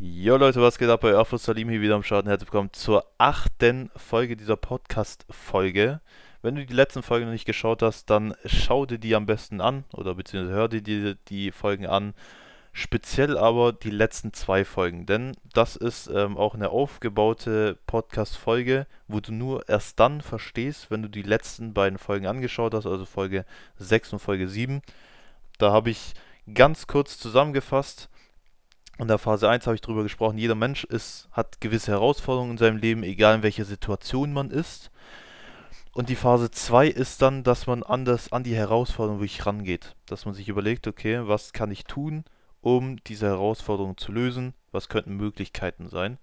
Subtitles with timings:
[0.00, 1.00] Jo Leute, was geht ab?
[1.00, 2.24] Bei Afro Salim hier wieder am Start.
[2.24, 6.00] Herzlich willkommen zur achten Folge dieser Podcast-Folge.
[6.40, 9.60] Wenn du die letzten Folgen noch nicht geschaut hast, dann schau dir die am besten
[9.60, 12.14] an oder beziehungsweise hör dir die, die Folgen an.
[12.72, 19.18] Speziell aber die letzten zwei Folgen, denn das ist ähm, auch eine aufgebaute Podcast-Folge, wo
[19.18, 23.44] du nur erst dann verstehst, wenn du die letzten beiden Folgen angeschaut hast, also Folge
[23.78, 24.80] 6 und Folge 7.
[25.58, 26.14] Da habe ich
[26.54, 28.08] ganz kurz zusammengefasst
[28.98, 32.58] in der Phase 1 habe ich darüber gesprochen, jeder Mensch ist, hat gewisse Herausforderungen in
[32.58, 34.90] seinem Leben, egal in welcher Situation man ist.
[35.92, 39.94] Und die Phase 2 ist dann, dass man anders an die Herausforderung wirklich rangeht.
[40.06, 42.24] Dass man sich überlegt, okay, was kann ich tun,
[42.60, 44.52] um diese Herausforderung zu lösen?
[44.72, 46.18] Was könnten Möglichkeiten sein?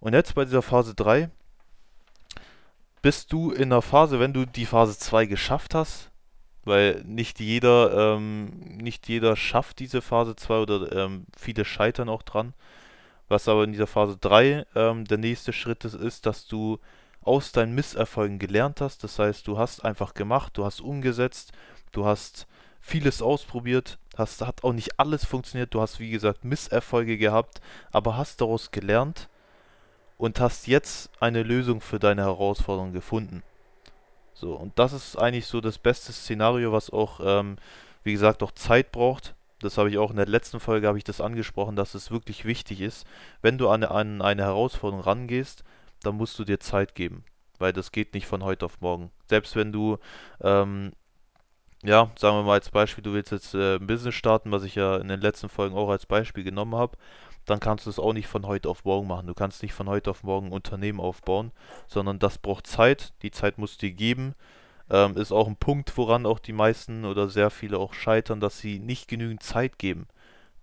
[0.00, 1.30] Und jetzt bei dieser Phase 3
[3.02, 6.10] bist du in der Phase, wenn du die Phase 2 geschafft hast,
[6.68, 12.22] weil nicht jeder, ähm, nicht jeder schafft diese Phase 2 oder ähm, viele scheitern auch
[12.22, 12.54] dran.
[13.28, 16.78] Was aber in dieser Phase 3 ähm, der nächste Schritt ist, ist, dass du
[17.22, 19.04] aus deinen Misserfolgen gelernt hast.
[19.04, 21.52] Das heißt, du hast einfach gemacht, du hast umgesetzt,
[21.92, 22.46] du hast
[22.80, 27.60] vieles ausprobiert, hast, hat auch nicht alles funktioniert, du hast wie gesagt Misserfolge gehabt,
[27.92, 29.28] aber hast daraus gelernt
[30.16, 33.42] und hast jetzt eine Lösung für deine Herausforderung gefunden.
[34.38, 37.56] So, und das ist eigentlich so das beste Szenario, was auch, ähm,
[38.04, 39.34] wie gesagt, auch Zeit braucht.
[39.60, 42.44] Das habe ich auch in der letzten Folge habe ich das angesprochen, dass es wirklich
[42.44, 43.04] wichtig ist,
[43.42, 45.64] wenn du an, an eine Herausforderung rangehst,
[46.04, 47.24] dann musst du dir Zeit geben,
[47.58, 49.10] weil das geht nicht von heute auf morgen.
[49.28, 49.98] Selbst wenn du,
[50.40, 50.92] ähm,
[51.82, 54.76] ja, sagen wir mal als Beispiel, du willst jetzt äh, ein Business starten, was ich
[54.76, 56.96] ja in den letzten Folgen auch als Beispiel genommen habe,
[57.48, 59.26] dann kannst du es auch nicht von heute auf morgen machen.
[59.26, 61.52] Du kannst nicht von heute auf morgen ein Unternehmen aufbauen,
[61.86, 63.14] sondern das braucht Zeit.
[63.22, 64.34] Die Zeit musst du dir geben.
[64.90, 68.58] Ähm, ist auch ein Punkt, woran auch die meisten oder sehr viele auch scheitern, dass
[68.58, 70.06] sie nicht genügend Zeit geben.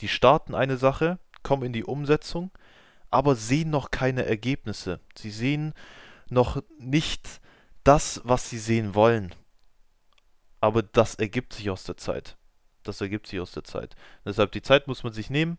[0.00, 2.50] Die starten eine Sache, kommen in die Umsetzung,
[3.10, 5.00] aber sehen noch keine Ergebnisse.
[5.16, 5.74] Sie sehen
[6.30, 7.40] noch nicht
[7.84, 9.34] das, was sie sehen wollen.
[10.60, 12.36] Aber das ergibt sich aus der Zeit.
[12.82, 13.94] Das ergibt sich aus der Zeit.
[14.24, 15.58] Deshalb die Zeit muss man sich nehmen.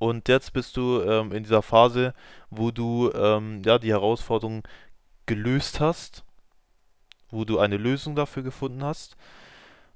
[0.00, 2.14] Und jetzt bist du ähm, in dieser Phase,
[2.48, 4.66] wo du ähm, ja die Herausforderung
[5.26, 6.24] gelöst hast,
[7.30, 9.18] wo du eine Lösung dafür gefunden hast.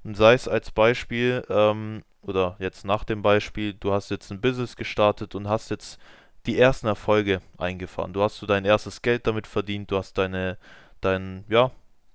[0.04, 4.42] Und sei es als Beispiel, ähm, oder jetzt nach dem Beispiel, du hast jetzt ein
[4.42, 5.98] Business gestartet und hast jetzt
[6.44, 8.12] die ersten Erfolge eingefahren.
[8.12, 10.59] Du hast so dein erstes Geld damit verdient, du hast deine,
[11.00, 11.71] dein, ja,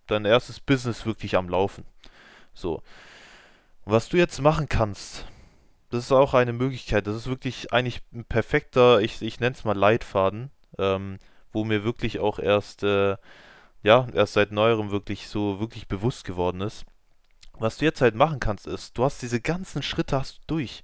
[0.06, 1.83] dein erstes Business wirklich am Laufen.
[2.53, 2.83] So.
[3.85, 5.25] Was du jetzt machen kannst,
[5.89, 7.07] das ist auch eine Möglichkeit.
[7.07, 11.19] Das ist wirklich eigentlich ein perfekter, ich, ich nenne es mal Leitfaden, ähm,
[11.51, 13.17] wo mir wirklich auch erst, äh,
[13.83, 16.85] ja, erst seit neuerem wirklich so wirklich bewusst geworden ist.
[17.53, 20.83] Was du jetzt halt machen kannst, ist, du hast diese ganzen Schritte hast du durch.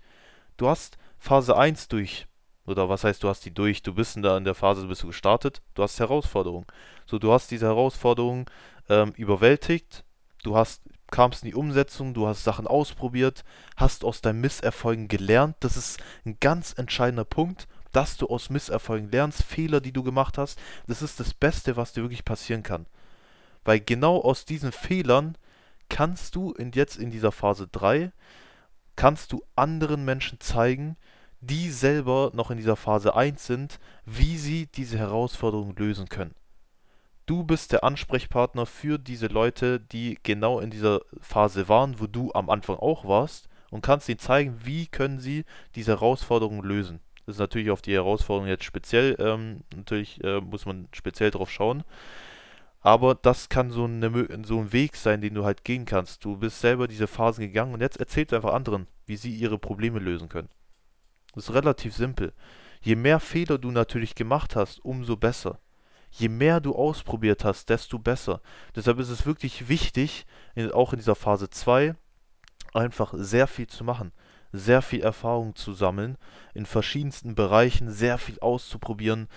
[0.58, 2.28] Du hast Phase eins durch.
[2.66, 3.84] Oder was heißt, du hast die durch?
[3.84, 5.62] Du bist in der, in der Phase, bist du gestartet.
[5.76, 6.66] Du hast Herausforderungen.
[7.06, 8.46] So, du hast diese Herausforderungen
[8.90, 10.05] ähm, überwältigt.
[10.46, 13.44] Du hast kamst in die Umsetzung, du hast Sachen ausprobiert,
[13.78, 15.56] hast aus deinen Misserfolgen gelernt.
[15.62, 20.38] Das ist ein ganz entscheidender Punkt, dass du aus Misserfolgen lernst, Fehler, die du gemacht
[20.38, 20.60] hast.
[20.86, 22.86] Das ist das Beste, was dir wirklich passieren kann.
[23.64, 25.36] Weil genau aus diesen Fehlern
[25.90, 28.12] kannst du in, jetzt in dieser Phase 3,
[28.96, 30.96] kannst du anderen Menschen zeigen,
[31.42, 36.36] die selber noch in dieser Phase 1 sind, wie sie diese Herausforderung lösen können.
[37.26, 42.32] Du bist der Ansprechpartner für diese Leute, die genau in dieser Phase waren, wo du
[42.34, 45.44] am Anfang auch warst und kannst ihnen zeigen, wie können sie
[45.74, 47.00] diese Herausforderung lösen.
[47.26, 51.50] Das ist natürlich auf die Herausforderung jetzt speziell, ähm, natürlich äh, muss man speziell drauf
[51.50, 51.84] schauen.
[52.82, 56.24] Aber das kann so, eine, so ein Weg sein, den du halt gehen kannst.
[56.24, 59.58] Du bist selber diese Phasen gegangen und jetzt erzählst du einfach anderen, wie sie ihre
[59.58, 60.50] Probleme lösen können.
[61.34, 62.34] Das ist relativ simpel.
[62.82, 65.58] Je mehr Fehler du natürlich gemacht hast, umso besser.
[66.18, 68.40] Je mehr du ausprobiert hast, desto besser.
[68.76, 71.96] Deshalb ist es wirklich wichtig, in, auch in dieser Phase 2
[72.74, 74.14] einfach sehr viel zu machen,
[74.54, 76.18] sehr viel Erfahrung zu sammeln,
[76.54, 79.28] in verschiedensten Bereichen sehr viel auszuprobieren,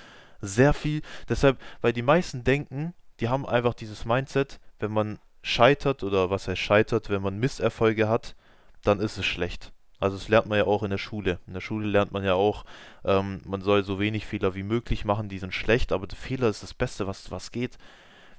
[0.40, 1.02] sehr viel.
[1.28, 6.46] Deshalb, weil die meisten denken, die haben einfach dieses Mindset, wenn man scheitert oder was
[6.46, 8.36] heißt scheitert, wenn man Misserfolge hat,
[8.82, 9.72] dann ist es schlecht.
[10.00, 11.38] Also das lernt man ja auch in der Schule.
[11.46, 12.64] In der Schule lernt man ja auch,
[13.04, 16.48] ähm, man soll so wenig Fehler wie möglich machen, die sind schlecht, aber der Fehler
[16.48, 17.78] ist das Beste, was, was geht.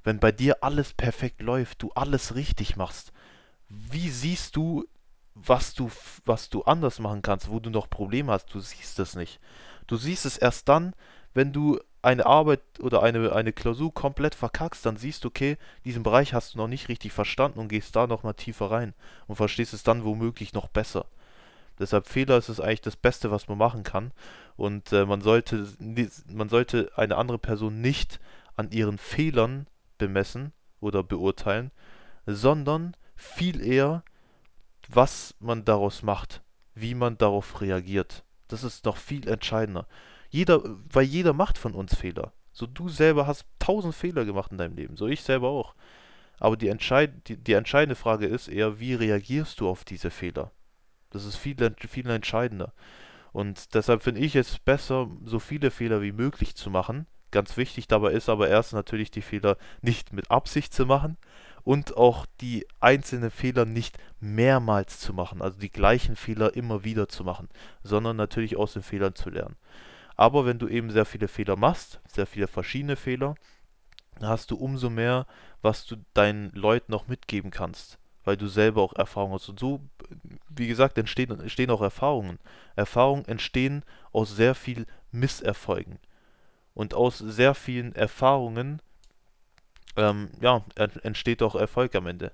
[0.02, 3.12] Wenn bei dir alles perfekt läuft, du alles richtig machst,
[3.68, 4.86] wie siehst du,
[5.34, 5.90] was du,
[6.24, 8.46] was du anders machen kannst, wo du noch Probleme hast?
[8.54, 9.40] Du siehst es nicht.
[9.86, 10.94] Du siehst es erst dann,
[11.34, 16.02] wenn du eine Arbeit oder eine, eine Klausur komplett verkackst, dann siehst du, okay, diesen
[16.02, 18.94] Bereich hast du noch nicht richtig verstanden und gehst da nochmal tiefer rein
[19.26, 21.04] und verstehst es dann womöglich noch besser.
[21.80, 24.12] Deshalb Fehler ist es eigentlich das Beste, was man machen kann.
[24.56, 25.66] Und äh, man sollte,
[26.28, 28.20] man sollte eine andere Person nicht
[28.54, 29.66] an ihren Fehlern
[29.96, 31.70] bemessen oder beurteilen,
[32.26, 34.04] sondern viel eher,
[34.88, 36.42] was man daraus macht,
[36.74, 38.24] wie man darauf reagiert.
[38.48, 39.86] Das ist noch viel entscheidender.
[40.28, 40.60] Jeder,
[40.92, 42.32] weil jeder macht von uns Fehler.
[42.52, 45.74] So du selber hast tausend Fehler gemacht in deinem Leben, so ich selber auch.
[46.38, 50.50] Aber die, entscheid die, die entscheidende Frage ist eher, wie reagierst du auf diese Fehler?
[51.10, 52.72] Das ist viel, viel entscheidender.
[53.32, 57.06] Und deshalb finde ich es besser, so viele Fehler wie möglich zu machen.
[57.30, 61.16] Ganz wichtig dabei ist aber erst natürlich die Fehler nicht mit Absicht zu machen
[61.62, 67.08] und auch die einzelnen Fehler nicht mehrmals zu machen, also die gleichen Fehler immer wieder
[67.08, 67.48] zu machen,
[67.84, 69.56] sondern natürlich aus den Fehlern zu lernen.
[70.16, 73.36] Aber wenn du eben sehr viele Fehler machst, sehr viele verschiedene Fehler,
[74.20, 75.26] hast du umso mehr,
[75.62, 79.48] was du deinen Leuten noch mitgeben kannst, weil du selber auch Erfahrung hast.
[79.48, 79.80] Und so,
[80.48, 82.38] wie gesagt, entstehen, entstehen auch Erfahrungen.
[82.76, 85.98] Erfahrungen entstehen aus sehr viel Misserfolgen.
[86.74, 88.80] Und aus sehr vielen Erfahrungen
[89.96, 90.64] ähm, ja,
[91.02, 92.32] entsteht auch Erfolg am Ende.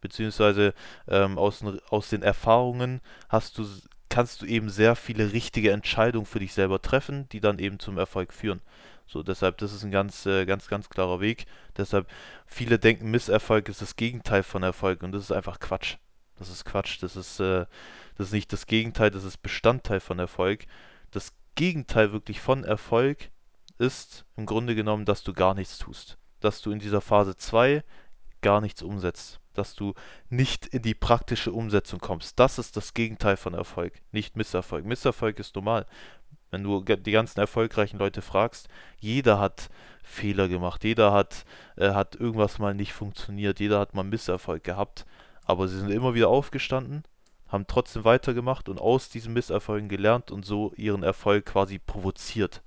[0.00, 0.74] Beziehungsweise
[1.08, 3.66] ähm, aus, aus den Erfahrungen hast du,
[4.08, 7.98] kannst du eben sehr viele richtige Entscheidungen für dich selber treffen, die dann eben zum
[7.98, 8.60] Erfolg führen.
[9.08, 11.46] So, deshalb, das ist ein ganz, äh, ganz, ganz klarer Weg.
[11.76, 12.06] Deshalb,
[12.46, 15.96] viele denken, Misserfolg ist das Gegenteil von Erfolg und das ist einfach Quatsch.
[16.36, 17.02] Das ist Quatsch.
[17.02, 17.64] Das ist, äh,
[18.16, 20.66] das ist nicht das Gegenteil, das ist Bestandteil von Erfolg.
[21.10, 23.30] Das Gegenteil wirklich von Erfolg
[23.78, 26.18] ist im Grunde genommen, dass du gar nichts tust.
[26.40, 27.82] Dass du in dieser Phase 2
[28.42, 29.40] gar nichts umsetzt.
[29.58, 29.94] Dass du
[30.30, 32.38] nicht in die praktische Umsetzung kommst.
[32.38, 34.84] Das ist das Gegenteil von Erfolg, nicht Misserfolg.
[34.84, 35.86] Misserfolg ist normal.
[36.50, 38.68] Wenn du die ganzen erfolgreichen Leute fragst,
[38.98, 39.68] jeder hat
[40.02, 41.44] Fehler gemacht, jeder hat,
[41.76, 45.04] äh, hat irgendwas mal nicht funktioniert, jeder hat mal Misserfolg gehabt,
[45.44, 47.02] aber sie sind immer wieder aufgestanden,
[47.48, 52.62] haben trotzdem weitergemacht und aus diesen Misserfolgen gelernt und so ihren Erfolg quasi provoziert.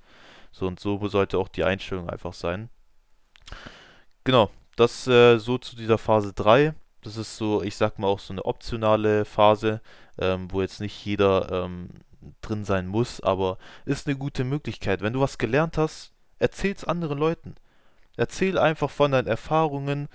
[0.51, 2.69] So und so sollte auch die Einstellung einfach sein.
[4.23, 6.73] Genau, das äh, so zu dieser Phase 3.
[7.01, 9.81] Das ist so, ich sag mal auch so eine optionale Phase,
[10.19, 11.89] ähm, wo jetzt nicht jeder ähm,
[12.41, 15.01] drin sein muss, aber ist eine gute Möglichkeit.
[15.01, 17.55] Wenn du was gelernt hast, erzähl's anderen Leuten.
[18.17, 20.09] Erzähl einfach von deinen Erfahrungen,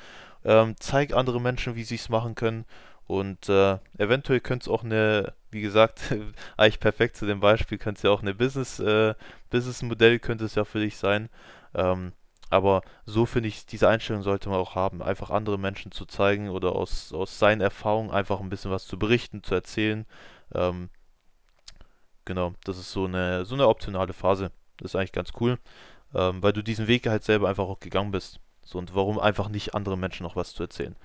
[0.45, 2.65] ähm, zeig anderen Menschen, wie sie es machen können.
[3.07, 6.15] Und äh, eventuell es auch eine, wie gesagt,
[6.57, 9.15] eigentlich perfekt zu dem Beispiel, könnte es ja auch eine Business, äh,
[9.51, 11.29] Business-Modell könnte es ja für dich sein.
[11.75, 12.13] Ähm,
[12.51, 16.49] aber so finde ich, diese Einstellung sollte man auch haben, einfach andere Menschen zu zeigen
[16.51, 20.07] oder aus, aus seinen Erfahrungen einfach ein bisschen was zu berichten, zu erzählen.
[20.55, 20.91] Ähm,
[22.27, 24.51] Genau, das ist so eine, so eine optionale Phase.
[24.79, 25.59] Das ist eigentlich ganz cool,
[26.15, 28.41] ähm, weil du diesen Weg halt selber einfach auch gegangen bist.
[28.65, 30.97] So, und warum einfach nicht andere Menschen noch was zu erzählen.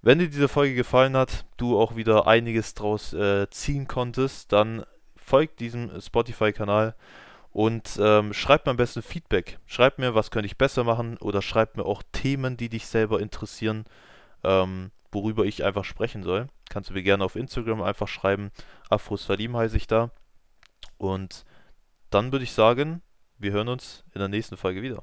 [0.00, 4.84] Wenn dir diese Folge gefallen hat, du auch wieder einiges draus äh, ziehen konntest, dann
[5.16, 6.94] folgt diesem Spotify-Kanal
[7.52, 9.58] und ähm, schreib mir am besten Feedback.
[9.66, 13.20] Schreib mir, was könnte ich besser machen oder schreib mir auch Themen, die dich selber
[13.20, 13.84] interessieren,
[14.42, 16.48] ähm, worüber ich einfach sprechen soll.
[16.70, 18.50] Kannst du mir gerne auf Instagram einfach schreiben.
[18.88, 20.10] Afro Salim heiße ich da.
[20.96, 21.44] Und
[22.08, 23.02] dann würde ich sagen,
[23.36, 25.02] wir hören uns in der nächsten Folge wieder.